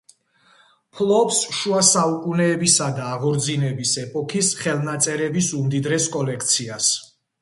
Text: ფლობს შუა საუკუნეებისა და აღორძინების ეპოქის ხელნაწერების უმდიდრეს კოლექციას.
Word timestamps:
ფლობს 0.99 1.41
შუა 1.57 1.81
საუკუნეებისა 1.89 2.87
და 2.99 3.05
აღორძინების 3.17 3.91
ეპოქის 4.05 4.53
ხელნაწერების 4.63 5.51
უმდიდრეს 5.61 6.09
კოლექციას. 6.17 6.91